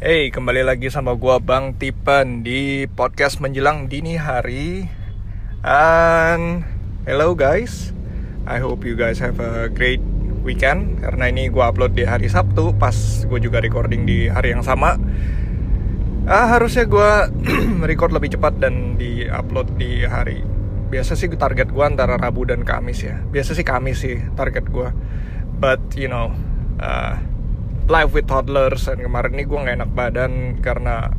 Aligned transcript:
Hey, 0.00 0.32
kembali 0.32 0.64
lagi 0.64 0.88
sama 0.88 1.12
gua 1.12 1.36
Bang 1.44 1.76
Tipen 1.76 2.40
di 2.40 2.88
podcast 2.88 3.36
menjelang 3.36 3.84
dini 3.84 4.16
hari. 4.16 4.88
And 5.60 6.64
hello 7.04 7.36
guys. 7.36 7.92
I 8.48 8.64
hope 8.64 8.88
you 8.88 8.96
guys 8.96 9.20
have 9.20 9.36
a 9.44 9.68
great 9.68 10.00
weekend 10.40 11.04
karena 11.04 11.28
ini 11.28 11.52
gua 11.52 11.68
upload 11.68 11.92
di 11.92 12.08
hari 12.08 12.32
Sabtu 12.32 12.72
pas 12.80 12.96
gue 13.28 13.44
juga 13.44 13.60
recording 13.60 14.08
di 14.08 14.24
hari 14.32 14.56
yang 14.56 14.64
sama. 14.64 14.96
Ah, 16.24 16.48
harusnya 16.48 16.88
gua 16.88 17.28
record 17.92 18.16
lebih 18.16 18.40
cepat 18.40 18.56
dan 18.56 18.96
di 18.96 19.28
upload 19.28 19.76
di 19.76 20.08
hari 20.08 20.40
biasa 20.88 21.12
sih 21.12 21.28
target 21.28 21.76
gua 21.76 21.92
antara 21.92 22.16
Rabu 22.16 22.48
dan 22.48 22.64
Kamis 22.64 23.04
ya. 23.04 23.20
Biasa 23.20 23.52
sih 23.52 23.68
Kamis 23.68 24.00
sih 24.00 24.16
target 24.32 24.64
gua. 24.72 24.96
But 25.60 25.92
you 25.92 26.08
know, 26.08 26.32
uh, 26.80 27.20
live 27.90 28.14
with 28.14 28.30
toddlers. 28.30 28.86
Dan 28.86 29.02
kemarin 29.02 29.34
ini 29.34 29.44
gue 29.44 29.58
nggak 29.58 29.76
enak 29.82 29.90
badan 29.90 30.32
karena 30.62 31.10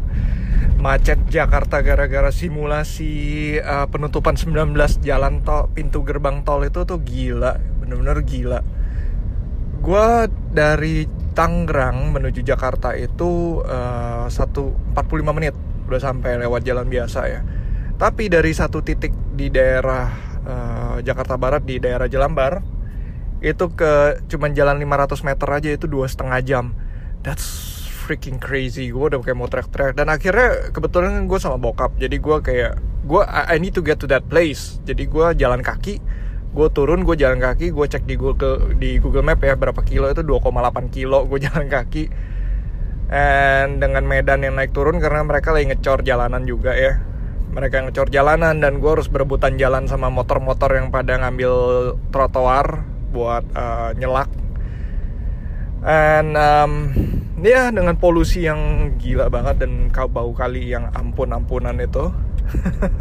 macet 0.81 1.19
Jakarta 1.29 1.83
gara-gara 1.85 2.33
simulasi 2.33 3.13
uh, 3.61 3.85
penutupan 3.91 4.33
19 4.33 4.73
jalan 5.05 5.45
tol 5.45 5.69
pintu 5.69 6.01
gerbang 6.01 6.41
tol 6.41 6.65
itu 6.65 6.81
tuh 6.87 6.97
gila 7.03 7.59
bener-bener 7.83 8.17
gila. 8.25 8.59
Gue 9.83 10.31
dari 10.49 11.05
Tangerang 11.31 12.11
menuju 12.11 12.43
Jakarta 12.43 12.91
itu 12.91 13.63
uh, 13.63 14.27
satu 14.27 14.75
45 14.95 15.37
menit. 15.37 15.55
Udah 15.87 16.01
sampai 16.01 16.35
lewat 16.43 16.67
jalan 16.67 16.87
biasa 16.91 17.19
ya. 17.27 17.41
Tapi 17.95 18.27
dari 18.27 18.51
satu 18.51 18.83
titik 18.83 19.13
di 19.31 19.47
daerah 19.47 20.11
uh, 20.43 20.97
Jakarta 20.99 21.39
Barat 21.39 21.63
di 21.63 21.79
daerah 21.79 22.11
Jelambar 22.11 22.80
itu 23.41 23.65
ke 23.73 24.21
cuman 24.29 24.53
jalan 24.53 24.77
500 24.77 25.25
meter 25.25 25.47
aja 25.49 25.69
itu 25.73 25.85
dua 25.89 26.05
setengah 26.05 26.39
jam. 26.45 26.65
That's 27.25 27.45
freaking 27.89 28.37
crazy. 28.37 28.93
Gue 28.93 29.09
udah 29.09 29.21
kayak 29.21 29.37
mau 29.37 29.49
teriak-teriak. 29.49 29.97
Dan 29.97 30.13
akhirnya 30.13 30.69
kebetulan 30.69 31.25
gue 31.25 31.39
sama 31.41 31.57
bokap 31.57 31.97
jadi 31.97 32.17
gue 32.21 32.37
kayak 32.41 32.73
gue 33.05 33.21
I 33.25 33.57
need 33.57 33.73
to 33.73 33.81
get 33.81 33.97
to 34.01 34.07
that 34.13 34.29
place. 34.29 34.77
Jadi 34.85 35.09
gue 35.09 35.25
jalan 35.37 35.65
kaki 35.65 36.21
gue 36.51 36.67
turun 36.75 37.07
gue 37.07 37.15
jalan 37.15 37.39
kaki 37.39 37.71
gue 37.71 37.85
cek 37.87 38.03
di 38.03 38.19
Google 38.19 38.75
di 38.75 38.99
Google 38.99 39.23
Map 39.23 39.39
ya 39.39 39.55
berapa 39.55 39.79
kilo 39.87 40.11
itu 40.11 40.19
2,8 40.19 40.91
kilo 40.91 41.25
gue 41.25 41.39
jalan 41.49 41.65
kaki. 41.65 42.11
And 43.11 43.83
dengan 43.83 44.07
medan 44.07 44.45
yang 44.45 44.55
naik 44.55 44.71
turun 44.71 45.01
karena 45.03 45.25
mereka 45.25 45.51
lagi 45.51 45.67
ngecor 45.71 46.05
jalanan 46.05 46.45
juga 46.45 46.77
ya. 46.77 47.01
Mereka 47.51 47.89
ngecor 47.89 48.07
jalanan 48.07 48.63
dan 48.63 48.79
gue 48.79 48.91
harus 48.91 49.11
berebutan 49.11 49.59
jalan 49.59 49.83
sama 49.89 50.07
motor-motor 50.07 50.71
yang 50.71 50.87
pada 50.87 51.19
ngambil 51.19 51.51
trotoar 52.15 52.90
buat 53.11 53.43
uh, 53.53 53.91
nyelak. 53.99 54.31
And 55.81 56.37
um, 56.37 56.73
ya 57.41 57.73
dengan 57.73 57.97
polusi 57.97 58.45
yang 58.45 58.93
gila 59.01 59.27
banget 59.33 59.65
dan 59.65 59.89
bau 59.89 60.29
kali 60.31 60.69
yang 60.69 60.93
ampun-ampunan 60.93 61.73
itu 61.81 62.13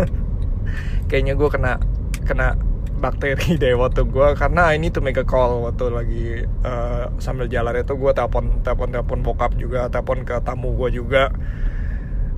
kayaknya 1.12 1.36
gue 1.36 1.48
kena 1.52 1.76
kena 2.24 2.56
bakteri 3.00 3.56
deh 3.62 3.76
waktu 3.76 4.04
gue 4.08 4.28
karena 4.36 4.72
ini 4.76 4.92
tuh 4.92 5.04
make 5.04 5.20
a 5.20 5.24
call 5.24 5.64
waktu 5.68 5.84
lagi 5.92 6.24
uh, 6.64 7.12
sambil 7.20 7.48
jalan 7.48 7.80
itu 7.80 7.96
gue 7.96 8.12
telepon 8.12 8.64
telepon 8.64 8.88
telepon 8.92 9.20
bokap 9.24 9.52
juga 9.56 9.88
telepon 9.92 10.24
ke 10.24 10.36
tamu 10.44 10.72
gue 10.76 11.00
juga 11.00 11.32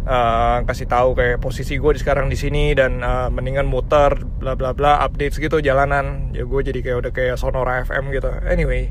uh, 0.06 0.62
kasih 0.66 0.86
tahu 0.90 1.14
kayak 1.18 1.38
posisi 1.42 1.78
gue 1.78 1.92
sekarang 1.98 2.30
di 2.30 2.38
sini 2.38 2.72
dan 2.72 3.02
uh, 3.02 3.28
mendingan 3.28 3.66
muter 3.66 4.16
bla 4.38 4.54
bla 4.54 4.72
bla 4.72 5.02
update 5.02 5.38
gitu 5.38 5.58
jalanan. 5.62 6.30
Ya 6.34 6.46
gue 6.46 6.60
jadi 6.62 6.80
kayak 6.80 6.98
udah 7.06 7.12
kayak 7.12 7.36
sonora 7.38 7.82
FM 7.86 8.10
gitu. 8.14 8.30
Anyway 8.46 8.90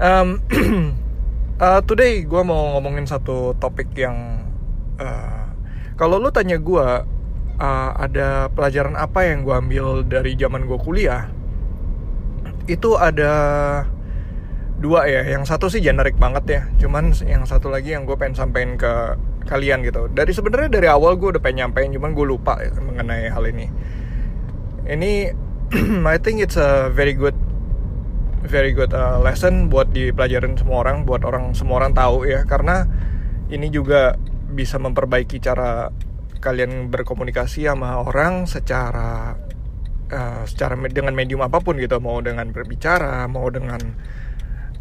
um, 0.00 0.40
uh, 1.60 1.80
today 1.88 2.24
gue 2.24 2.42
mau 2.44 2.76
ngomongin 2.76 3.08
satu 3.08 3.56
topik 3.56 3.92
yang 3.96 4.44
uh, 5.00 5.48
kalau 5.96 6.20
lu 6.20 6.28
tanya 6.28 6.60
gue 6.60 6.86
uh, 7.56 7.90
ada 7.96 8.52
pelajaran 8.52 8.94
apa 8.96 9.24
yang 9.24 9.44
gue 9.44 9.54
ambil 9.56 9.86
dari 10.04 10.36
zaman 10.36 10.68
gue 10.68 10.78
kuliah? 10.80 11.28
Itu 12.68 13.00
ada 13.00 13.32
dua 14.76 15.08
ya. 15.08 15.24
Yang 15.24 15.48
satu 15.48 15.72
sih 15.72 15.80
generik 15.80 16.20
banget 16.20 16.44
ya. 16.44 16.62
Cuman 16.84 17.16
yang 17.24 17.48
satu 17.48 17.72
lagi 17.72 17.96
yang 17.96 18.04
gue 18.04 18.16
pengen 18.18 18.36
sampein 18.36 18.76
ke 18.76 19.16
kalian 19.46 19.86
gitu. 19.86 20.10
Dari 20.10 20.34
sebenarnya 20.34 20.68
dari 20.68 20.88
awal 20.90 21.16
gue 21.16 21.38
udah 21.38 21.42
pengen 21.42 21.70
nyampein 21.70 21.94
cuman 21.94 22.12
gue 22.12 22.26
lupa 22.26 22.58
ya, 22.60 22.74
mengenai 22.76 23.30
hal 23.30 23.44
ini. 23.46 23.66
Ini 24.86 25.12
I 26.12 26.16
think 26.18 26.42
it's 26.42 26.58
a 26.58 26.90
very 26.90 27.14
good 27.14 27.34
very 28.46 28.70
good 28.70 28.94
uh, 28.94 29.18
lesson 29.18 29.66
buat 29.66 29.90
dipelajarin 29.90 30.54
semua 30.54 30.86
orang 30.86 31.02
buat 31.02 31.26
orang 31.26 31.54
semua 31.54 31.80
orang 31.82 31.94
tahu 31.94 32.26
ya. 32.26 32.42
Karena 32.44 32.84
ini 33.48 33.70
juga 33.70 34.18
bisa 34.50 34.76
memperbaiki 34.82 35.38
cara 35.38 35.90
kalian 36.42 36.92
berkomunikasi 36.92 37.66
sama 37.66 38.02
orang 38.02 38.46
secara 38.46 39.34
uh, 40.10 40.42
secara 40.46 40.78
dengan 40.90 41.14
medium 41.14 41.42
apa 41.46 41.62
pun 41.62 41.78
gitu. 41.78 42.02
Mau 42.02 42.18
dengan 42.20 42.50
berbicara 42.50 43.26
mau 43.30 43.46
dengan 43.50 43.80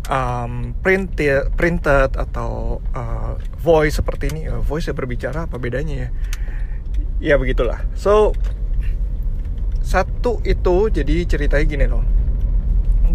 um, 0.10 0.74
printed 0.82 1.54
printed 1.54 2.14
atau 2.16 2.82
uh, 2.94 3.38
voice 3.60 4.00
seperti 4.00 4.32
ini 4.34 4.42
uh, 4.50 4.62
voice 4.62 4.90
ya 4.90 4.94
berbicara 4.94 5.50
apa 5.50 5.58
bedanya 5.58 6.08
ya? 6.08 6.10
Ya 7.20 7.36
begitulah. 7.40 7.82
So 7.96 8.36
satu 9.86 10.42
itu 10.42 10.90
jadi 10.90 11.30
ceritanya 11.30 11.66
gini 11.66 11.86
loh. 11.86 12.04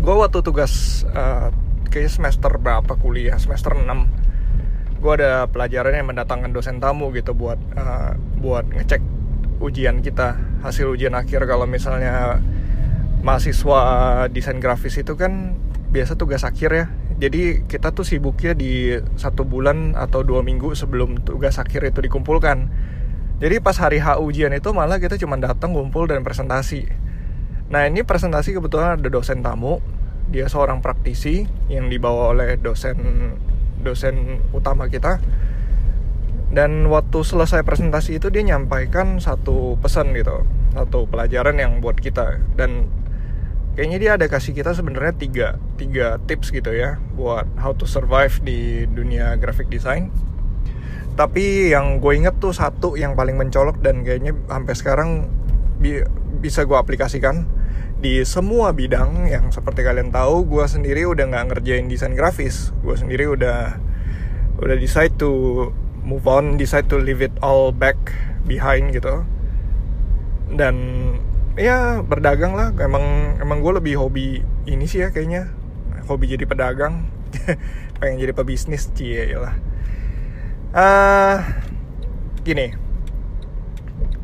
Gue 0.01 0.15
waktu 0.17 0.41
tugas 0.41 1.05
uh, 1.11 1.51
kayak 1.91 2.11
semester 2.11 2.51
berapa 2.57 2.95
kuliah? 2.97 3.37
Semester 3.37 3.75
6 3.75 4.21
gue 5.01 5.13
ada 5.17 5.49
pelajaran 5.49 5.97
yang 5.97 6.13
mendatangkan 6.13 6.53
dosen 6.53 6.77
tamu 6.77 7.09
gitu 7.17 7.33
buat 7.33 7.57
uh, 7.73 8.13
buat 8.37 8.69
ngecek 8.69 9.01
ujian 9.61 10.05
kita 10.05 10.37
hasil 10.65 10.93
ujian 10.93 11.17
akhir. 11.17 11.45
Kalau 11.45 11.65
misalnya 11.69 12.41
mahasiswa 13.21 13.81
desain 14.33 14.61
grafis 14.61 14.97
itu 15.01 15.13
kan 15.17 15.57
biasa 15.91 16.15
tugas 16.15 16.47
akhir 16.47 16.71
ya. 16.71 16.85
Jadi 17.21 17.69
kita 17.69 17.93
tuh 17.93 18.07
sibuknya 18.07 18.57
di 18.57 18.97
satu 19.21 19.45
bulan 19.45 19.93
atau 19.93 20.25
dua 20.25 20.41
minggu 20.41 20.73
sebelum 20.73 21.21
tugas 21.21 21.61
akhir 21.61 21.85
itu 21.85 22.01
dikumpulkan. 22.01 22.71
Jadi 23.41 23.57
pas 23.61 23.77
hari 23.77 24.01
H 24.01 24.21
ujian 24.21 24.53
itu 24.57 24.73
malah 24.73 24.97
kita 24.97 25.21
cuma 25.21 25.37
datang 25.37 25.77
ngumpul 25.77 26.09
dan 26.09 26.25
presentasi. 26.25 26.89
Nah 27.69 27.85
ini 27.85 28.05
presentasi 28.05 28.57
kebetulan 28.57 28.97
ada 28.97 29.09
dosen 29.13 29.45
tamu. 29.45 29.85
Dia 30.31 30.47
seorang 30.47 30.81
praktisi 30.81 31.45
yang 31.67 31.91
dibawa 31.91 32.33
oleh 32.33 32.57
dosen 32.57 32.97
dosen 33.83 34.45
utama 34.57 34.89
kita. 34.89 35.21
Dan 36.51 36.91
waktu 36.91 37.23
selesai 37.23 37.63
presentasi 37.63 38.19
itu 38.19 38.27
dia 38.27 38.43
nyampaikan 38.43 39.23
satu 39.23 39.79
pesan 39.79 40.11
gitu 40.19 40.43
satu 40.75 41.07
pelajaran 41.07 41.59
yang 41.59 41.83
buat 41.83 41.99
kita. 41.99 42.39
Dan 42.55 42.89
kayaknya 43.79 43.99
dia 43.99 44.11
ada 44.19 44.27
kasih 44.27 44.53
kita 44.53 44.75
sebenarnya 44.75 45.15
tiga 45.15 45.49
tiga 45.79 46.19
tips 46.27 46.51
gitu 46.51 46.75
ya 46.75 46.99
buat 47.15 47.47
how 47.57 47.73
to 47.73 47.87
survive 47.87 48.43
di 48.43 48.87
dunia 48.91 49.39
graphic 49.39 49.71
design. 49.71 50.11
Tapi 51.15 51.75
yang 51.75 52.01
gue 52.01 52.13
inget 52.17 52.39
tuh 52.41 52.55
satu 52.55 52.97
yang 52.97 53.13
paling 53.13 53.37
mencolok 53.37 53.83
dan 53.85 54.07
kayaknya 54.07 54.33
sampai 54.49 54.75
sekarang 54.75 55.11
bi 55.81 56.01
bisa 56.41 56.65
gue 56.65 56.77
aplikasikan 56.77 57.45
di 58.01 58.25
semua 58.25 58.73
bidang 58.73 59.29
yang 59.29 59.53
seperti 59.53 59.85
kalian 59.85 60.09
tahu 60.09 60.49
gue 60.49 60.65
sendiri 60.65 61.05
udah 61.05 61.29
nggak 61.29 61.45
ngerjain 61.53 61.87
desain 61.87 62.17
grafis. 62.17 62.73
Gue 62.81 62.97
sendiri 62.97 63.29
udah 63.29 63.77
udah 64.61 64.77
decide 64.77 65.13
to 65.21 65.69
move 66.01 66.25
on 66.25 66.57
decide 66.57 66.89
to 66.89 66.97
leave 66.97 67.21
it 67.21 67.33
all 67.45 67.71
back 67.71 67.97
behind 68.49 68.97
gitu. 68.97 69.23
Dan 70.51 70.75
ya 71.61 72.01
berdagang 72.01 72.57
lah. 72.57 72.73
Emang 72.81 73.37
emang 73.37 73.61
gue 73.61 73.73
lebih 73.77 74.01
hobi 74.01 74.41
ini 74.65 74.89
sih 74.89 75.05
ya 75.05 75.13
kayaknya. 75.13 75.53
Hobi 76.09 76.33
jadi 76.33 76.49
pedagang. 76.49 77.05
Pengen 78.01 78.17
jadi 78.17 78.33
pebisnis 78.33 78.89
cie 78.97 79.37
lah 79.37 79.55
uh, 80.75 81.37
gini. 82.43 82.75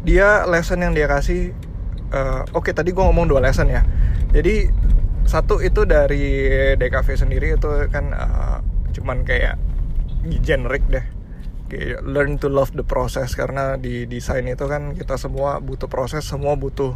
Dia 0.07 0.47
lesson 0.47 0.83
yang 0.83 0.95
dia 0.95 1.11
kasih 1.11 1.51
uh, 2.15 2.47
oke 2.55 2.71
okay, 2.71 2.73
tadi 2.75 2.95
gue 2.95 3.03
ngomong 3.03 3.27
dua 3.27 3.43
lesson 3.43 3.71
ya. 3.71 3.83
Jadi 4.31 4.71
satu 5.27 5.59
itu 5.59 5.83
dari 5.83 6.47
DKV 6.79 7.09
sendiri 7.19 7.59
itu 7.59 7.71
kan 7.91 8.15
uh, 8.15 8.59
cuman 8.95 9.27
kayak 9.27 9.59
generik 10.43 10.87
deh 10.87 11.03
learn 12.03 12.39
to 12.39 12.47
love 12.47 12.73
the 12.75 12.87
process. 12.87 13.35
Karena 13.35 13.75
di 13.79 14.07
desain 14.07 14.47
itu 14.47 14.67
kan 14.67 14.95
kita 14.95 15.19
semua 15.19 15.59
butuh 15.59 15.91
proses 15.91 16.23
semua 16.23 16.55
butuh 16.55 16.95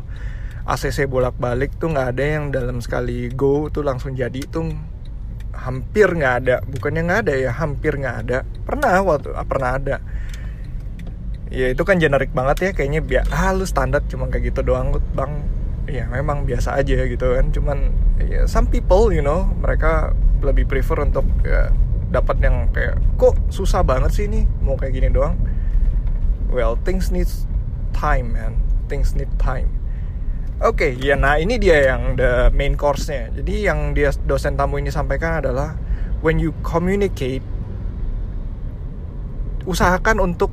ACC 0.67 1.11
bolak-balik. 1.11 1.75
Tuh 1.81 1.90
nggak 1.90 2.08
ada 2.17 2.25
yang 2.25 2.44
dalam 2.55 2.78
sekali 2.78 3.31
go 3.32 3.67
tuh 3.72 3.82
langsung 3.82 4.14
jadi 4.14 4.40
tuh 4.46 4.70
hampir 5.55 6.08
nggak 6.14 6.34
ada. 6.44 6.56
Bukannya 6.62 7.02
nggak 7.06 7.20
ada 7.26 7.34
ya 7.34 7.50
hampir 7.55 7.99
nggak 7.99 8.17
ada. 8.26 8.38
Pernah 8.62 9.02
waktu 9.02 9.34
ah, 9.34 9.46
pernah 9.46 9.76
ada. 9.76 9.96
Ya 11.50 11.67
itu 11.75 11.82
kan 11.82 11.99
generik 11.99 12.31
banget 12.31 12.56
ya 12.62 12.70
kayaknya 12.70 13.02
biar 13.02 13.26
ah 13.34 13.50
lu 13.50 13.67
standar 13.67 14.06
cuma 14.06 14.31
kayak 14.31 14.55
gitu 14.55 14.62
doang. 14.62 14.94
Bang 15.17 15.43
ya 15.90 16.06
memang 16.06 16.46
biasa 16.46 16.78
aja 16.78 17.05
gitu 17.08 17.34
kan. 17.34 17.50
Cuman 17.50 17.78
ya 18.22 18.46
some 18.46 18.70
people 18.70 19.11
you 19.11 19.25
know 19.25 19.50
mereka 19.58 20.14
lebih 20.40 20.64
prefer 20.64 21.05
untuk 21.05 21.26
ya, 21.44 21.69
dapat 22.11 22.43
yang 22.43 22.69
kayak 22.75 22.99
kok 23.15 23.39
susah 23.55 23.87
banget 23.87 24.11
sih 24.11 24.25
ini 24.27 24.45
mau 24.61 24.75
kayak 24.75 24.99
gini 24.99 25.09
doang 25.15 25.39
well 26.51 26.75
things 26.83 27.15
need 27.15 27.31
time 27.95 28.35
man 28.35 28.59
things 28.91 29.15
need 29.15 29.31
time 29.39 29.81
Oke, 30.61 30.93
okay, 30.93 31.01
ya 31.01 31.17
nah 31.17 31.41
ini 31.41 31.57
dia 31.57 31.89
yang 31.89 32.21
the 32.21 32.53
main 32.53 32.77
course-nya. 32.77 33.33
Jadi 33.33 33.65
yang 33.65 33.97
dia 33.97 34.12
dosen 34.29 34.61
tamu 34.61 34.77
ini 34.77 34.93
sampaikan 34.93 35.41
adalah 35.41 35.73
when 36.21 36.37
you 36.37 36.53
communicate 36.61 37.41
usahakan 39.65 40.21
untuk 40.21 40.53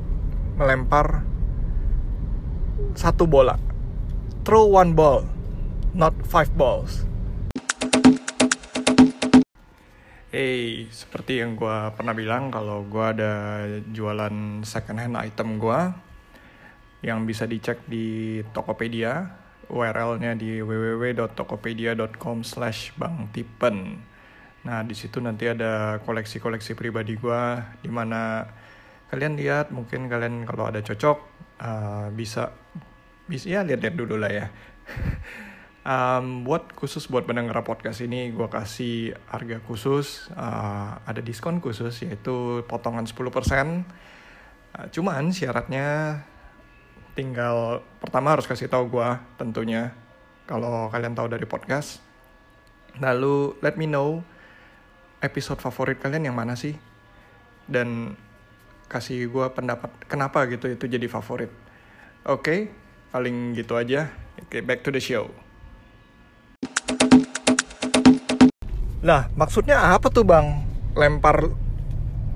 melempar 0.55 1.27
satu 2.95 3.27
bola. 3.27 3.59
Throw 4.47 4.71
one 4.79 4.95
ball, 4.95 5.27
not 5.91 6.15
five 6.23 6.55
balls. 6.55 7.03
Hey, 10.27 10.91
seperti 10.91 11.39
yang 11.39 11.55
gue 11.55 11.77
pernah 11.95 12.11
bilang 12.11 12.51
kalau 12.51 12.83
gue 12.83 12.99
ada 13.15 13.63
jualan 13.95 14.59
second 14.67 14.99
hand 14.99 15.15
item 15.15 15.55
gue 15.55 15.79
yang 16.99 17.23
bisa 17.23 17.47
dicek 17.47 17.87
di 17.87 18.43
Tokopedia 18.51 19.23
URL-nya 19.71 20.35
di 20.35 20.59
www.tokopedia.com 20.59 22.43
slash 22.43 22.91
bangtipen. 22.99 24.03
Nah, 24.67 24.83
di 24.83 24.95
situ 24.99 25.23
nanti 25.23 25.47
ada 25.47 26.03
koleksi-koleksi 26.03 26.75
pribadi 26.75 27.15
gue, 27.15 27.43
di 27.79 27.87
mana 27.87 28.43
kalian 29.07 29.39
lihat, 29.39 29.71
mungkin 29.71 30.11
kalian 30.11 30.43
kalau 30.43 30.67
ada 30.67 30.83
cocok, 30.83 31.17
uh, 31.63 32.11
bisa, 32.11 32.51
bisa 33.31 33.47
ya 33.47 33.63
lihat-lihat 33.63 33.95
dulu 33.95 34.19
lah 34.19 34.31
ya. 34.31 34.47
um, 35.87 36.43
buat 36.43 36.75
khusus 36.75 37.07
buat 37.07 37.23
pendengar 37.23 37.63
podcast 37.63 38.03
ini, 38.03 38.35
gue 38.35 38.47
kasih 38.51 39.15
harga 39.31 39.63
khusus, 39.63 40.27
uh, 40.35 40.99
ada 41.07 41.23
diskon 41.23 41.63
khusus, 41.63 42.03
yaitu 42.03 42.67
potongan 42.67 43.07
10%. 43.07 43.15
Uh, 43.15 44.87
cuman 44.91 45.31
syaratnya 45.31 46.21
tinggal 47.15 47.81
pertama 47.97 48.35
harus 48.35 48.45
kasih 48.45 48.69
tahu 48.69 48.93
gue 48.93 49.09
tentunya 49.41 49.95
kalau 50.45 50.91
kalian 50.91 51.15
tahu 51.15 51.31
dari 51.31 51.47
podcast. 51.47 52.03
Lalu 52.99 53.55
let 53.63 53.79
me 53.79 53.87
know 53.87 54.21
episode 55.23 55.57
favorit 55.63 55.97
kalian 55.97 56.29
yang 56.29 56.37
mana 56.37 56.53
sih? 56.59 56.75
Dan 57.65 58.15
kasih 58.87 59.27
gue 59.27 59.45
pendapat 59.51 59.91
kenapa 60.07 60.47
gitu 60.51 60.71
itu 60.71 60.85
jadi 60.87 61.07
favorit. 61.09 61.51
Oke 62.27 62.43
okay, 62.43 62.59
paling 63.11 63.55
gitu 63.55 63.75
aja. 63.75 64.11
Oke 64.39 64.59
okay, 64.59 64.61
back 64.63 64.85
to 64.85 64.93
the 64.93 65.01
show 65.01 65.46
lah 69.07 69.31
maksudnya 69.39 69.95
apa 69.95 70.11
tuh 70.11 70.27
bang? 70.27 70.67
Lempar 70.99 71.47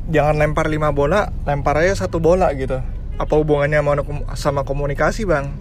jangan 0.07 0.39
lempar 0.39 0.71
lima 0.71 0.95
bola 0.95 1.27
lempar 1.44 1.83
aja 1.83 2.07
satu 2.07 2.23
bola 2.23 2.56
gitu. 2.56 2.79
Apa 3.19 3.33
hubungannya 3.35 3.83
sama 4.39 4.63
komunikasi 4.63 5.27
bang? 5.27 5.51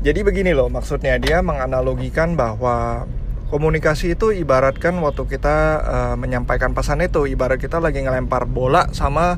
Jadi 0.00 0.24
begini 0.24 0.56
loh 0.56 0.72
maksudnya 0.72 1.20
dia 1.20 1.44
menganalogikan 1.44 2.34
bahwa 2.34 3.04
komunikasi 3.52 4.16
itu 4.16 4.32
ibaratkan 4.32 4.96
waktu 5.04 5.28
kita 5.28 5.56
uh, 5.84 6.14
menyampaikan 6.16 6.72
pesan 6.72 7.04
itu 7.04 7.28
ibarat 7.28 7.60
kita 7.60 7.76
lagi 7.78 8.00
ngelempar 8.00 8.48
bola 8.48 8.88
sama 8.96 9.36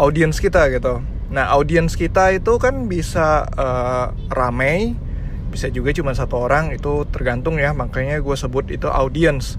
audiens 0.00 0.40
kita 0.40 0.72
gitu. 0.72 1.04
Nah 1.28 1.52
audiens 1.52 1.94
kita 1.94 2.32
itu 2.32 2.56
kan 2.56 2.88
bisa 2.88 3.44
uh, 3.44 4.16
ramai 4.32 4.96
bisa 5.50 5.66
juga 5.68 5.90
cuma 5.90 6.14
satu 6.14 6.46
orang 6.46 6.70
itu 6.72 7.04
tergantung 7.10 7.58
ya. 7.58 7.74
Makanya 7.74 8.22
gue 8.22 8.36
sebut 8.38 8.70
itu 8.70 8.86
audiens 8.86 9.58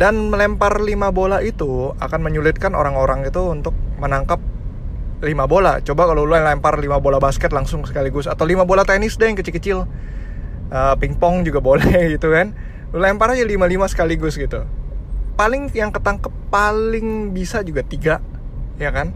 dan 0.00 0.32
melempar 0.32 0.80
lima 0.80 1.12
bola 1.12 1.44
itu 1.44 1.92
akan 1.98 2.20
menyulitkan 2.24 2.72
orang-orang 2.72 3.26
itu 3.26 3.42
untuk 3.52 3.76
menangkap 4.00 4.40
lima 5.20 5.44
bola. 5.44 5.84
Coba 5.84 6.08
kalau 6.08 6.24
lu 6.24 6.32
lempar 6.32 6.80
lima 6.80 6.96
bola 7.02 7.20
basket 7.20 7.52
langsung 7.52 7.84
sekaligus. 7.84 8.24
Atau 8.24 8.48
lima 8.48 8.64
bola 8.64 8.88
tenis 8.88 9.20
deh 9.20 9.28
yang 9.28 9.36
kecil-kecil. 9.36 9.84
Uh, 10.70 10.94
pingpong 10.96 11.44
juga 11.44 11.60
boleh 11.68 12.16
gitu 12.16 12.32
kan. 12.32 12.56
Lu 12.96 13.02
lempar 13.02 13.36
aja 13.36 13.44
lima 13.44 13.68
lima 13.68 13.84
sekaligus 13.90 14.40
gitu. 14.40 14.64
Paling 15.36 15.68
yang 15.76 15.92
ketangkep 15.92 16.32
paling 16.48 17.36
bisa 17.36 17.60
juga 17.60 17.84
tiga 17.84 18.24
ya 18.80 18.88
kan? 18.94 19.12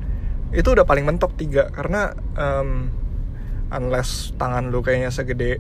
Itu 0.53 0.77
udah 0.77 0.85
paling 0.85 1.09
mentok 1.09 1.33
tiga. 1.41 1.73
Karena 1.73 2.13
um, 2.37 2.93
unless 3.75 4.31
tangan 4.39 4.71
lu 4.71 4.81
kayaknya 4.81 5.11
segede 5.11 5.59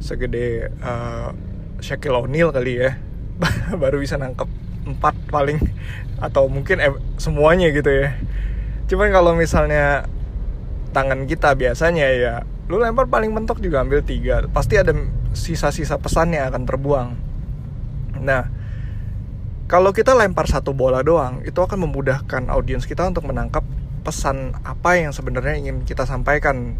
segede 0.00 0.72
uh, 0.80 1.32
Shaquille 1.80 2.16
O'Neal 2.16 2.52
kali 2.52 2.80
ya 2.80 2.96
baru 3.82 4.00
bisa 4.00 4.16
nangkep 4.16 4.48
empat 4.86 5.14
paling 5.28 5.58
atau 6.22 6.46
mungkin 6.48 6.78
semuanya 7.20 7.68
gitu 7.74 7.90
ya. 7.90 8.16
Cuman 8.86 9.10
kalau 9.10 9.34
misalnya 9.34 10.06
tangan 10.94 11.26
kita 11.26 11.52
biasanya 11.58 12.06
ya 12.14 12.34
lu 12.70 12.80
lempar 12.80 13.10
paling 13.10 13.34
mentok 13.34 13.60
juga 13.60 13.82
ambil 13.82 14.00
tiga. 14.00 14.46
Pasti 14.48 14.78
ada 14.78 14.94
sisa-sisa 15.36 15.98
pesan 16.00 16.32
yang 16.32 16.48
akan 16.54 16.62
terbuang. 16.64 17.08
Nah 18.22 18.48
kalau 19.66 19.90
kita 19.90 20.14
lempar 20.14 20.46
satu 20.46 20.70
bola 20.70 21.02
doang 21.02 21.42
itu 21.42 21.58
akan 21.58 21.90
memudahkan 21.90 22.46
audiens 22.54 22.86
kita 22.86 23.10
untuk 23.10 23.26
menangkap 23.26 23.66
pesan 24.06 24.54
apa 24.62 25.02
yang 25.02 25.10
sebenarnya 25.10 25.58
ingin 25.58 25.82
kita 25.82 26.06
sampaikan 26.06 26.78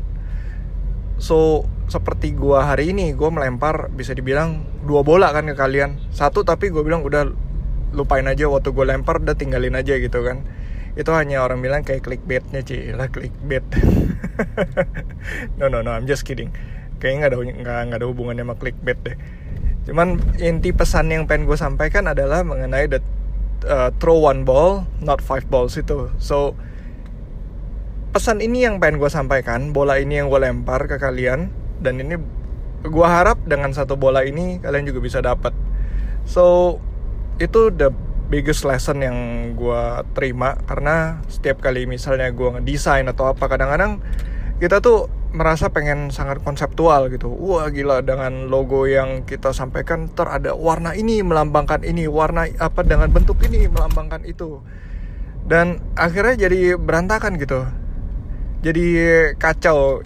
so 1.16 1.64
seperti 1.86 2.34
gua 2.34 2.66
hari 2.66 2.90
ini 2.90 3.14
gua 3.14 3.30
melempar 3.30 3.88
bisa 3.94 4.12
dibilang 4.12 4.76
dua 4.86 5.02
bola 5.02 5.34
kan 5.34 5.50
ke 5.50 5.58
kalian. 5.58 5.98
Satu 6.14 6.46
tapi 6.46 6.70
gue 6.70 6.80
bilang 6.86 7.02
udah 7.02 7.26
lupain 7.92 8.24
aja 8.24 8.46
waktu 8.46 8.70
gue 8.70 8.86
lempar 8.86 9.18
udah 9.18 9.34
tinggalin 9.34 9.74
aja 9.74 9.98
gitu 9.98 10.22
kan. 10.22 10.46
Itu 10.96 11.12
hanya 11.12 11.44
orang 11.44 11.60
bilang 11.60 11.82
kayak 11.82 12.06
clickbaitnya 12.06 12.62
sih 12.62 12.94
lah 12.94 13.10
clickbait. 13.10 13.66
No 15.58 15.66
no 15.66 15.82
no 15.82 15.90
I'm 15.90 16.06
just 16.06 16.22
kidding. 16.22 16.54
Kayaknya 17.02 17.18
nggak 17.18 17.30
ada 17.32 17.36
nggak 17.40 17.78
nggak 17.90 17.98
ada 17.98 18.06
hubungannya 18.06 18.44
sama 18.46 18.54
clickbait 18.56 18.98
deh. 19.02 19.16
Cuman 19.90 20.22
inti 20.38 20.70
pesan 20.70 21.10
yang 21.10 21.26
pengen 21.26 21.50
gue 21.50 21.58
sampaikan 21.58 22.06
adalah 22.06 22.46
mengenai 22.46 22.86
the 22.86 23.00
uh, 23.66 23.90
throw 23.98 24.22
one 24.22 24.46
ball 24.46 24.86
not 25.02 25.18
five 25.18 25.48
balls 25.50 25.74
itu. 25.74 26.12
So 26.22 26.54
pesan 28.16 28.40
ini 28.40 28.64
yang 28.64 28.80
pengen 28.80 28.96
gue 28.96 29.12
sampaikan 29.12 29.76
bola 29.76 30.00
ini 30.00 30.16
yang 30.16 30.32
gue 30.32 30.40
lempar 30.40 30.88
ke 30.88 30.96
kalian 30.96 31.52
dan 31.84 32.00
ini 32.00 32.16
gue 32.80 33.04
harap 33.04 33.36
dengan 33.44 33.76
satu 33.76 34.00
bola 34.00 34.24
ini 34.24 34.56
kalian 34.64 34.88
juga 34.88 35.04
bisa 35.04 35.20
dapat 35.20 35.52
so 36.24 36.80
itu 37.36 37.68
the 37.68 37.92
biggest 38.32 38.64
lesson 38.64 39.04
yang 39.04 39.16
gue 39.52 39.82
terima 40.16 40.56
karena 40.64 41.20
setiap 41.28 41.60
kali 41.60 41.84
misalnya 41.84 42.32
gue 42.32 42.56
ngedesain 42.56 43.04
atau 43.04 43.36
apa 43.36 43.52
kadang-kadang 43.52 44.00
kita 44.64 44.80
tuh 44.80 45.12
merasa 45.36 45.68
pengen 45.68 46.08
sangat 46.08 46.40
konseptual 46.40 47.12
gitu. 47.12 47.28
Wah 47.28 47.68
gila 47.68 48.00
dengan 48.00 48.48
logo 48.48 48.88
yang 48.88 49.28
kita 49.28 49.52
sampaikan 49.52 50.08
ter 50.08 50.24
ada 50.24 50.56
warna 50.56 50.96
ini 50.96 51.20
melambangkan 51.20 51.84
ini 51.84 52.08
warna 52.08 52.48
apa 52.56 52.80
dengan 52.80 53.12
bentuk 53.12 53.36
ini 53.44 53.68
melambangkan 53.68 54.24
itu. 54.24 54.64
Dan 55.44 55.84
akhirnya 55.92 56.48
jadi 56.48 56.80
berantakan 56.80 57.36
gitu 57.36 57.68
jadi 58.64 58.84
kacau. 59.36 60.00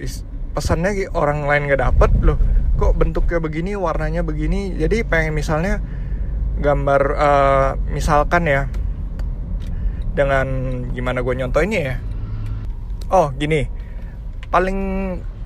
Pesannya 0.50 1.06
orang 1.14 1.46
lain 1.46 1.70
gak 1.70 1.82
dapet 1.82 2.10
loh. 2.26 2.38
Kok 2.74 2.98
bentuknya 2.98 3.38
begini 3.38 3.78
warnanya 3.78 4.26
begini? 4.26 4.74
Jadi 4.74 5.06
pengen 5.06 5.36
misalnya 5.36 5.78
gambar 6.60 7.02
uh, 7.16 7.70
misalkan 7.94 8.44
ya 8.44 8.68
dengan 10.12 10.46
gimana 10.90 11.22
gue 11.22 11.34
nyontoinnya 11.38 11.80
ya. 11.80 11.96
Oh 13.14 13.30
gini. 13.36 13.70
Paling 14.50 14.78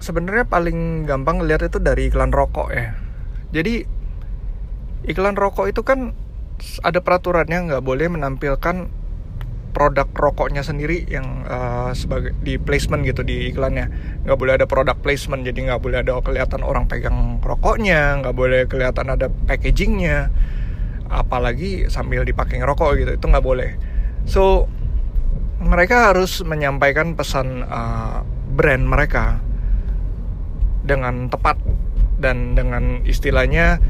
sebenarnya 0.01 0.49
paling 0.49 1.05
gampang 1.05 1.45
ngeliat 1.45 1.69
itu 1.69 1.77
dari 1.77 2.09
iklan 2.09 2.33
rokok 2.33 2.73
ya. 2.73 2.97
Jadi 3.53 3.85
iklan 5.05 5.37
rokok 5.37 5.69
itu 5.69 5.85
kan 5.85 6.17
ada 6.81 7.05
peraturannya 7.05 7.69
nggak 7.69 7.85
boleh 7.85 8.09
menampilkan 8.09 8.89
produk 9.75 10.07
rokoknya 10.15 10.63
sendiri 10.63 11.03
yang 11.11 11.43
uh, 11.45 11.91
sebagai 11.93 12.31
di 12.41 12.57
placement 12.57 13.03
gitu 13.03 13.27
di 13.27 13.51
iklannya. 13.51 13.91
Nggak 14.23 14.39
boleh 14.39 14.53
ada 14.55 14.67
produk 14.71 14.95
placement 14.95 15.43
jadi 15.43 15.75
nggak 15.75 15.83
boleh 15.83 15.99
ada 16.07 16.15
kelihatan 16.23 16.63
orang 16.63 16.87
pegang 16.87 17.43
rokoknya 17.43 18.23
nggak 18.23 18.35
boleh 18.39 18.61
kelihatan 18.71 19.11
ada 19.11 19.27
packagingnya. 19.29 20.31
Apalagi 21.11 21.91
sambil 21.91 22.23
dipakai 22.23 22.63
ngerokok 22.63 22.91
gitu 23.03 23.13
itu 23.19 23.27
nggak 23.27 23.45
boleh. 23.45 23.75
So 24.25 24.71
mereka 25.59 26.15
harus 26.15 26.41
menyampaikan 26.47 27.19
pesan 27.19 27.67
uh, 27.67 28.23
brand 28.55 28.87
mereka 28.87 29.43
dengan 30.87 31.27
tepat 31.33 31.59
dan 32.21 32.55
dengan 32.55 33.03
istilahnya 33.03 33.83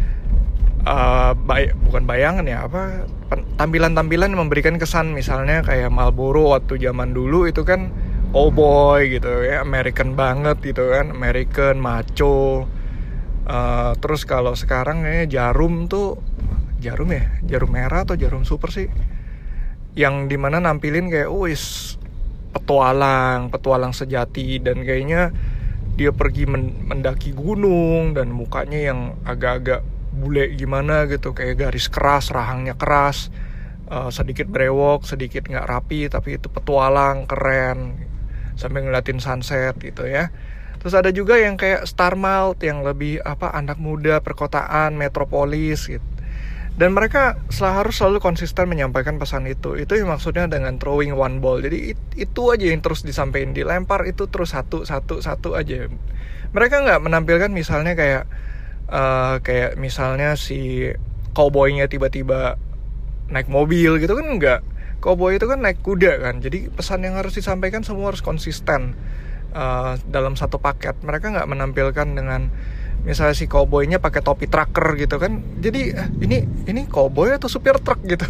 uh, 0.86 1.32
bay 1.34 1.74
bukan 1.84 2.06
bayangan 2.06 2.46
ya 2.46 2.64
apa 2.64 3.04
tampilan-tampilan 3.56 4.36
memberikan 4.36 4.78
kesan. 4.78 5.16
Misalnya 5.16 5.64
kayak 5.64 5.90
Marlboro 5.90 6.54
waktu 6.54 6.78
zaman 6.78 7.16
dulu 7.16 7.48
itu 7.48 7.66
kan 7.66 7.90
oh 8.34 8.50
boy 8.50 9.06
gitu 9.14 9.46
ya 9.46 9.62
American 9.62 10.18
banget 10.18 10.60
gitu 10.62 10.90
kan 10.90 11.14
American 11.14 11.78
macho. 11.78 12.66
Uh, 13.44 13.92
terus 14.00 14.24
kalau 14.24 14.56
sekarang 14.56 15.04
kayaknya 15.04 15.26
jarum 15.28 15.86
tuh 15.86 16.18
jarum 16.82 17.08
ya? 17.12 17.40
Jarum 17.46 17.70
merah 17.72 18.04
atau 18.04 18.16
jarum 18.18 18.44
super 18.44 18.68
sih? 18.74 18.90
Yang 19.94 20.34
di 20.34 20.36
mana 20.36 20.58
nampilin 20.58 21.08
kayak 21.08 21.30
wis 21.30 21.96
petualang 22.52 23.48
petualang 23.48 23.94
sejati. 23.94 24.58
Dan 24.60 24.82
kayaknya 24.82 25.30
dia 25.94 26.10
pergi 26.10 26.50
mendaki 26.50 27.30
gunung 27.30 28.18
dan 28.18 28.34
mukanya 28.34 28.90
yang 28.90 29.14
agak-agak 29.22 29.93
bule 30.14 30.54
gimana 30.54 31.10
gitu 31.10 31.34
kayak 31.34 31.68
garis 31.68 31.90
keras 31.90 32.30
rahangnya 32.30 32.78
keras 32.78 33.34
uh, 33.90 34.08
sedikit 34.14 34.46
brewok 34.46 35.04
sedikit 35.04 35.44
nggak 35.50 35.66
rapi 35.66 36.06
tapi 36.06 36.38
itu 36.38 36.48
petualang 36.48 37.26
keren 37.26 37.98
sambil 38.54 38.86
ngeliatin 38.86 39.18
sunset 39.18 39.74
gitu 39.82 40.06
ya. 40.06 40.30
Terus 40.78 40.94
ada 40.94 41.10
juga 41.10 41.40
yang 41.40 41.56
kayak 41.56 41.88
star 41.88 42.12
mouth 42.12 42.60
yang 42.60 42.84
lebih 42.84 43.18
apa 43.24 43.50
anak 43.56 43.80
muda 43.80 44.20
perkotaan 44.20 44.94
metropolis 45.00 45.88
gitu. 45.88 46.04
Dan 46.74 46.90
mereka 46.90 47.38
harus 47.62 48.02
selalu 48.02 48.18
konsisten 48.18 48.66
menyampaikan 48.66 49.14
pesan 49.14 49.46
itu. 49.46 49.78
Itu 49.78 49.94
yang 49.94 50.10
maksudnya 50.10 50.50
dengan 50.50 50.76
throwing 50.82 51.14
one 51.14 51.38
ball. 51.38 51.62
Jadi 51.62 51.94
it, 51.94 52.00
itu 52.18 52.50
aja 52.50 52.66
yang 52.66 52.82
terus 52.82 53.06
disampaikan 53.06 53.54
dilempar 53.54 54.02
itu 54.10 54.26
terus 54.26 54.52
satu 54.52 54.82
satu 54.82 55.22
satu 55.22 55.54
aja. 55.54 55.86
Mereka 56.50 56.82
nggak 56.82 57.00
menampilkan 57.00 57.50
misalnya 57.54 57.94
kayak 57.94 58.26
uh, 58.88 59.40
kayak 59.40 59.76
misalnya 59.80 60.36
si 60.36 60.90
cowboynya 61.34 61.90
tiba-tiba 61.90 62.56
naik 63.28 63.48
mobil 63.48 63.96
gitu 64.00 64.14
kan 64.16 64.26
enggak. 64.26 64.60
Cowboy 65.00 65.36
itu 65.36 65.44
kan 65.44 65.60
naik 65.60 65.84
kuda 65.84 66.20
kan. 66.20 66.40
Jadi 66.40 66.72
pesan 66.72 67.04
yang 67.04 67.20
harus 67.20 67.36
disampaikan 67.36 67.84
semua 67.84 68.08
harus 68.08 68.24
konsisten 68.24 68.96
uh, 69.52 70.00
dalam 70.08 70.34
satu 70.36 70.56
paket. 70.56 70.96
Mereka 71.04 71.32
nggak 71.32 71.48
menampilkan 71.48 72.08
dengan 72.16 72.48
misalnya 73.04 73.36
si 73.36 73.44
cowboynya 73.44 74.00
pakai 74.00 74.24
topi 74.24 74.48
trucker 74.48 74.96
gitu 74.96 75.20
kan. 75.20 75.44
Jadi 75.60 75.92
eh, 75.92 76.08
ini 76.24 76.38
ini 76.64 76.88
cowboy 76.88 77.36
atau 77.36 77.52
supir 77.52 77.76
truk? 77.80 78.00
gitu. 78.04 78.24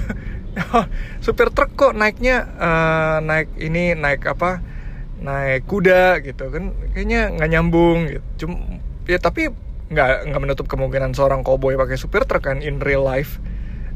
Supir 1.24 1.50
truk 1.50 1.74
kok 1.74 1.98
naiknya 1.98 2.46
uh, 2.58 3.18
naik 3.18 3.58
ini 3.58 3.98
naik 3.98 4.22
apa 4.26 4.62
naik 5.18 5.66
kuda 5.66 6.22
gitu 6.22 6.50
kan. 6.50 6.74
Kayaknya 6.94 7.34
nggak 7.38 7.50
nyambung 7.50 7.98
gitu. 8.10 8.46
Cuma 8.46 8.82
ya 9.06 9.18
tapi 9.18 9.50
nggak 9.94 10.28
nggak 10.28 10.42
menutup 10.42 10.66
kemungkinan 10.66 11.14
seorang 11.14 11.46
cowboy 11.46 11.78
pakai 11.78 11.94
supir 11.94 12.26
truk 12.26 12.44
kan 12.44 12.60
in 12.60 12.82
real 12.82 13.06
life 13.06 13.38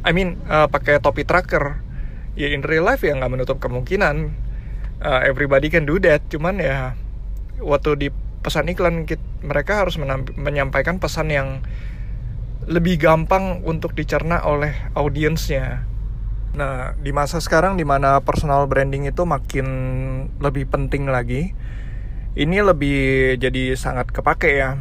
I 0.06 0.14
mean 0.14 0.38
uh, 0.46 0.70
pakai 0.70 1.02
topi 1.02 1.26
trucker 1.26 1.82
ya 2.38 2.48
in 2.54 2.62
real 2.62 2.86
life 2.86 3.02
ya 3.02 3.18
nggak 3.18 3.32
menutup 3.34 3.58
kemungkinan 3.58 4.30
uh, 5.02 5.20
everybody 5.26 5.68
can 5.68 5.84
do 5.84 5.98
that 5.98 6.22
cuman 6.30 6.62
ya 6.62 6.94
waktu 7.58 7.98
di 7.98 8.08
pesan 8.38 8.70
iklan 8.70 9.04
mereka 9.42 9.82
harus 9.82 9.98
menyampaikan 10.38 11.02
pesan 11.02 11.28
yang 11.34 11.48
lebih 12.68 13.00
gampang 13.00 13.64
untuk 13.64 13.96
dicerna 13.96 14.44
oleh 14.44 14.92
audiensnya. 14.92 15.88
Nah, 16.52 16.92
di 17.00 17.16
masa 17.16 17.40
sekarang 17.40 17.80
di 17.80 17.84
mana 17.84 18.20
personal 18.20 18.68
branding 18.68 19.08
itu 19.08 19.24
makin 19.24 19.66
lebih 20.36 20.68
penting 20.68 21.08
lagi, 21.08 21.56
ini 22.36 22.58
lebih 22.60 23.36
jadi 23.40 23.72
sangat 23.72 24.12
kepake 24.12 24.60
ya. 24.60 24.76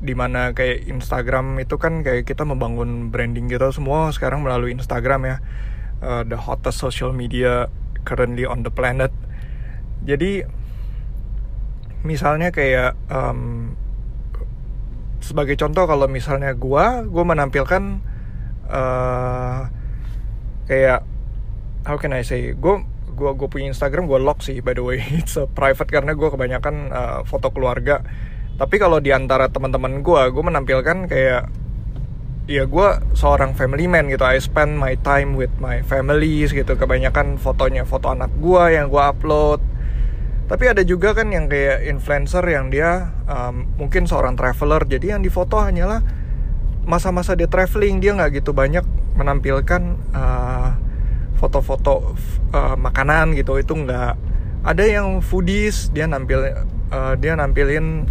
Di 0.00 0.12
mana 0.12 0.52
kayak 0.52 0.88
Instagram 0.88 1.56
itu 1.60 1.80
kan 1.80 2.04
kayak 2.04 2.28
kita 2.28 2.44
membangun 2.44 3.08
branding 3.08 3.48
kita 3.48 3.72
semua 3.72 4.12
sekarang 4.12 4.44
melalui 4.44 4.76
Instagram 4.76 5.20
ya. 5.24 5.36
Uh, 6.04 6.22
the 6.28 6.36
hottest 6.36 6.76
social 6.76 7.10
media 7.16 7.72
currently 8.04 8.44
on 8.44 8.62
the 8.62 8.72
planet. 8.72 9.10
Jadi 10.04 10.44
misalnya 12.06 12.54
kayak 12.54 12.94
um, 13.10 13.74
sebagai 15.18 15.58
contoh 15.58 15.90
kalau 15.90 16.06
misalnya 16.06 16.54
gue 16.54 16.84
gue 17.10 17.24
menampilkan 17.26 17.98
uh, 18.70 19.66
kayak 20.70 21.02
how 21.82 21.98
can 21.98 22.14
I 22.14 22.22
say 22.22 22.54
gue 22.54 22.74
gue 23.16 23.30
gue 23.34 23.48
punya 23.50 23.74
Instagram 23.74 24.06
gue 24.06 24.22
lock 24.22 24.44
sih 24.46 24.62
by 24.62 24.78
the 24.78 24.86
way 24.86 25.02
it's 25.18 25.34
a 25.34 25.50
private 25.50 25.90
karena 25.90 26.14
gue 26.14 26.28
kebanyakan 26.30 26.94
uh, 26.94 27.20
foto 27.26 27.50
keluarga 27.50 28.06
tapi 28.56 28.80
kalau 28.80 29.04
di 29.04 29.12
antara 29.12 29.52
teman-teman 29.52 30.00
gue 30.00 30.22
gue 30.32 30.44
menampilkan 30.44 31.04
kayak 31.12 31.52
ya 32.46 32.62
gue 32.64 32.88
seorang 33.12 33.52
family 33.52 33.90
man 33.90 34.08
gitu. 34.08 34.22
I 34.22 34.38
spend 34.38 34.78
my 34.78 34.96
time 35.02 35.34
with 35.36 35.52
my 35.60 35.82
families 35.82 36.54
gitu. 36.54 36.78
Kebanyakan 36.78 37.36
fotonya 37.36 37.84
foto 37.84 38.14
anak 38.14 38.32
gue 38.38 38.64
yang 38.72 38.88
gue 38.88 39.02
upload. 39.02 39.60
Tapi 40.46 40.64
ada 40.70 40.86
juga 40.86 41.10
kan 41.10 41.28
yang 41.34 41.50
kayak 41.50 41.90
influencer 41.90 42.40
yang 42.46 42.70
dia 42.70 43.10
um, 43.26 43.66
mungkin 43.76 44.06
seorang 44.06 44.38
traveler. 44.38 44.86
Jadi 44.86 45.10
yang 45.10 45.20
difoto 45.20 45.58
hanyalah 45.58 46.00
masa-masa 46.86 47.34
dia 47.34 47.50
traveling. 47.50 47.98
Dia 47.98 48.14
nggak 48.14 48.40
gitu 48.40 48.54
banyak 48.54 48.86
menampilkan 49.18 49.82
uh, 50.14 50.70
foto-foto 51.36 52.14
uh, 52.54 52.78
makanan 52.78 53.34
gitu. 53.34 53.58
Itu 53.58 53.74
nggak. 53.74 54.14
Ada 54.62 54.84
yang 54.86 55.18
foodies 55.18 55.90
dia 55.90 56.06
nampil 56.06 56.46
uh, 56.94 57.14
dia 57.18 57.34
nampilin 57.34 58.06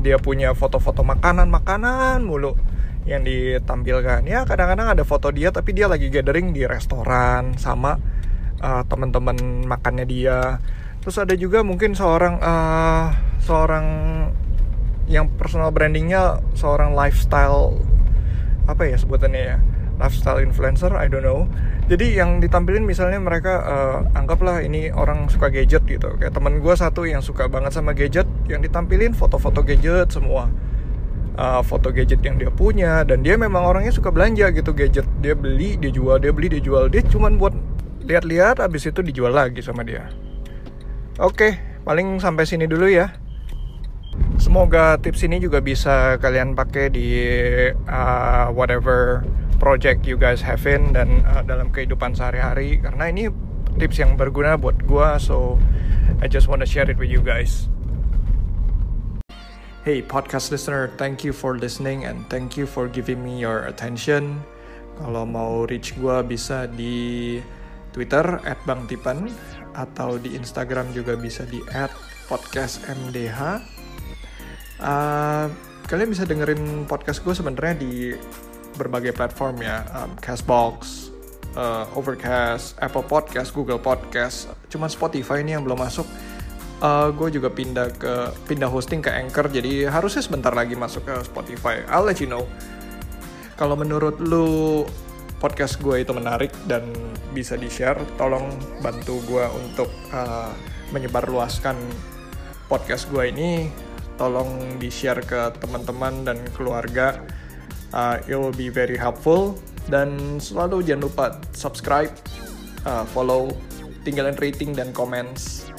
dia 0.00 0.20
punya 0.20 0.52
foto-foto 0.52 1.02
makanan 1.02 1.48
makanan 1.48 2.24
mulu 2.24 2.56
yang 3.06 3.22
ditampilkan. 3.22 4.26
Ya 4.26 4.42
kadang-kadang 4.42 4.98
ada 4.98 5.04
foto 5.06 5.30
dia 5.30 5.54
tapi 5.54 5.72
dia 5.72 5.86
lagi 5.86 6.10
gathering 6.10 6.50
di 6.50 6.66
restoran 6.66 7.54
sama 7.56 7.96
uh, 8.60 8.82
teman-teman 8.86 9.64
makannya 9.64 10.04
dia. 10.04 10.58
Terus 11.00 11.16
ada 11.22 11.34
juga 11.38 11.62
mungkin 11.62 11.94
seorang 11.94 12.42
uh, 12.42 13.14
seorang 13.38 13.86
yang 15.06 15.30
personal 15.38 15.70
brandingnya 15.70 16.42
seorang 16.58 16.90
lifestyle 16.90 17.78
apa 18.66 18.90
ya 18.90 18.98
sebutannya 18.98 19.42
ya 19.54 19.58
lifestyle 19.96 20.40
influencer 20.40 20.92
I 20.92 21.08
don't 21.08 21.24
know. 21.24 21.48
Jadi 21.86 22.18
yang 22.18 22.42
ditampilin 22.42 22.82
misalnya 22.82 23.22
mereka 23.22 23.62
uh, 23.62 23.98
anggaplah 24.18 24.60
ini 24.60 24.90
orang 24.90 25.30
suka 25.30 25.48
gadget 25.48 25.86
gitu. 25.86 26.18
Kayak 26.18 26.34
teman 26.34 26.58
gue 26.58 26.74
satu 26.74 27.06
yang 27.06 27.22
suka 27.22 27.46
banget 27.46 27.72
sama 27.72 27.94
gadget 27.94 28.26
yang 28.50 28.58
ditampilin 28.60 29.14
foto-foto 29.14 29.62
gadget 29.62 30.10
semua. 30.10 30.50
Uh, 31.36 31.60
foto 31.60 31.92
gadget 31.92 32.24
yang 32.24 32.40
dia 32.40 32.48
punya 32.48 33.04
dan 33.04 33.20
dia 33.20 33.36
memang 33.36 33.60
orangnya 33.60 33.92
suka 33.92 34.08
belanja 34.08 34.48
gitu 34.56 34.72
gadget 34.72 35.04
dia 35.20 35.36
beli 35.36 35.76
dia 35.76 35.92
jual 35.92 36.16
dia 36.16 36.32
beli 36.32 36.48
dia 36.48 36.62
jual. 36.64 36.88
Dia 36.88 37.04
cuman 37.04 37.36
buat 37.36 37.52
lihat-lihat 38.06 38.62
abis 38.62 38.88
itu 38.88 39.02
dijual 39.02 39.34
lagi 39.34 39.60
sama 39.60 39.82
dia. 39.82 40.08
Oke, 41.16 41.56
paling 41.84 42.18
sampai 42.20 42.44
sini 42.44 42.68
dulu 42.68 42.88
ya. 42.88 43.12
Semoga 44.36 44.96
tips 45.00 45.24
ini 45.28 45.40
juga 45.40 45.60
bisa 45.60 46.16
kalian 46.20 46.56
pakai 46.56 46.88
di 46.88 47.08
uh, 47.88 48.48
whatever 48.52 49.24
project 49.56 50.04
you 50.04 50.20
guys 50.20 50.44
have 50.44 50.62
in 50.68 50.92
dan 50.92 51.24
uh, 51.24 51.40
dalam 51.40 51.72
kehidupan 51.72 52.12
sehari-hari 52.12 52.80
karena 52.80 53.08
ini 53.08 53.24
tips 53.80 54.00
yang 54.00 54.14
berguna 54.16 54.56
buat 54.56 54.76
gua 54.84 55.16
so 55.16 55.56
I 56.20 56.28
just 56.28 56.48
wanna 56.48 56.68
share 56.68 56.88
it 56.88 56.96
with 56.96 57.12
you 57.12 57.20
guys. 57.20 57.68
Hey 59.86 60.02
podcast 60.02 60.50
listener, 60.50 60.90
thank 60.98 61.22
you 61.22 61.30
for 61.30 61.56
listening 61.56 62.04
and 62.04 62.26
thank 62.26 62.58
you 62.58 62.66
for 62.66 62.90
giving 62.90 63.22
me 63.22 63.38
your 63.38 63.68
attention. 63.70 64.42
Kalau 64.96 65.28
mau 65.28 65.68
reach 65.68 65.92
gua 66.00 66.24
bisa 66.24 66.64
di 66.66 67.38
Twitter 67.92 68.40
@bangtipan 68.64 69.28
atau 69.76 70.16
di 70.20 70.36
Instagram 70.36 70.92
juga 70.96 71.16
bisa 71.16 71.44
di 71.48 71.60
@podcastmdh. 72.28 73.40
Uh, 74.76 75.48
kalian 75.86 76.10
bisa 76.10 76.26
dengerin 76.26 76.84
podcast 76.84 77.22
gue 77.22 77.32
sebenarnya 77.32 77.74
di 77.78 78.12
berbagai 78.76 79.16
platform 79.16 79.64
ya, 79.64 79.82
um, 79.96 80.12
Castbox, 80.20 81.08
uh, 81.56 81.88
Overcast, 81.96 82.76
Apple 82.78 83.02
Podcast, 83.02 83.50
Google 83.56 83.80
Podcast. 83.80 84.52
Cuman 84.68 84.92
Spotify 84.92 85.40
ini 85.40 85.56
yang 85.56 85.64
belum 85.64 85.80
masuk. 85.80 86.06
Uh, 86.76 87.08
gue 87.16 87.40
juga 87.40 87.48
pindah 87.48 87.88
ke 87.96 88.14
pindah 88.44 88.68
hosting 88.68 89.00
ke 89.00 89.08
Anchor, 89.08 89.48
jadi 89.48 89.88
harusnya 89.88 90.20
sebentar 90.20 90.52
lagi 90.52 90.76
masuk 90.76 91.08
ke 91.08 91.14
Spotify. 91.24 91.80
I'll 91.88 92.04
let 92.04 92.20
you 92.20 92.28
know. 92.28 92.44
Kalau 93.56 93.80
menurut 93.80 94.20
lu 94.20 94.84
podcast 95.40 95.80
gue 95.80 96.04
itu 96.04 96.12
menarik 96.12 96.52
dan 96.68 96.92
bisa 97.32 97.56
di-share, 97.56 97.96
tolong 98.20 98.52
bantu 98.84 99.24
gue 99.24 99.44
untuk 99.56 99.88
uh, 100.12 100.52
menyebarluaskan 100.92 101.80
podcast 102.68 103.08
gue 103.08 103.24
ini. 103.32 103.72
Tolong 104.20 104.80
di-share 104.80 105.20
ke 105.24 105.56
teman-teman 105.60 106.24
dan 106.24 106.40
keluarga. 106.56 107.20
Uh, 107.94 108.18
it 108.26 108.34
will 108.34 108.54
be 108.54 108.72
very 108.72 108.98
helpful. 108.98 109.58
Dan 109.86 110.38
selalu 110.42 110.82
jangan 110.82 111.02
lupa 111.06 111.26
subscribe, 111.54 112.10
uh, 112.82 113.06
follow, 113.14 113.54
tinggalin 114.02 114.34
rating 114.38 114.74
dan 114.74 114.90
comments. 114.90 115.70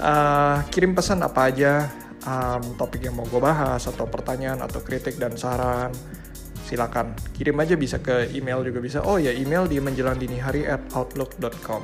Uh, 0.00 0.60
kirim 0.72 0.96
pesan 0.96 1.24
apa 1.24 1.52
aja, 1.52 1.88
um, 2.24 2.62
topik 2.76 3.04
yang 3.04 3.16
mau 3.16 3.24
gue 3.28 3.40
bahas, 3.40 3.84
atau 3.88 4.04
pertanyaan, 4.08 4.60
atau 4.60 4.80
kritik 4.84 5.16
dan 5.16 5.36
saran. 5.36 5.92
Silakan 6.68 7.16
kirim 7.34 7.58
aja 7.58 7.74
bisa 7.74 7.98
ke 7.98 8.30
email 8.30 8.62
juga 8.62 8.78
bisa. 8.78 8.98
Oh 9.02 9.18
ya 9.18 9.34
email 9.34 9.66
di 9.66 9.82
menjelang 9.82 10.20
dini 10.20 10.38
hari 10.38 10.68
at 10.68 10.80
outlook.com. 10.94 11.82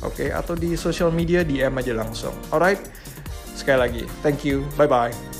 Oke, 0.00 0.24
okay? 0.24 0.28
atau 0.32 0.56
di 0.56 0.78
social 0.80 1.12
media 1.12 1.44
DM 1.44 1.76
aja 1.76 1.92
langsung. 1.92 2.32
Alright, 2.48 2.80
sekali 3.52 3.78
lagi, 3.80 4.02
thank 4.24 4.48
you, 4.48 4.64
bye 4.80 4.88
bye. 4.88 5.39